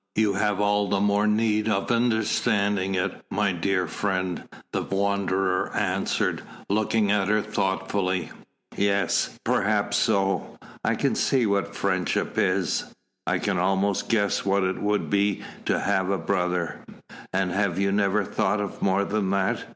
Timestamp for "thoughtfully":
7.43-8.31